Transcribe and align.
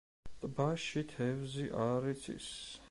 ტბაში 0.45 1.03
თევზი 1.11 1.69
არ 1.87 2.11
იცის. 2.17 2.51